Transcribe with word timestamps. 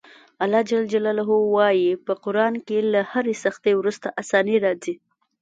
الله 0.43 0.61
ج 0.69 0.71
وایي 1.55 1.89
په 2.05 2.13
قران 2.23 2.53
کې 2.67 2.77
له 2.93 3.01
هرې 3.11 3.35
سختي 3.43 3.71
وروسته 3.75 4.07
اساني 4.21 4.57
راځي. 4.65 4.95